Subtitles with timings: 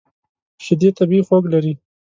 [0.63, 1.73] شیدې طبیعي خوږ لري.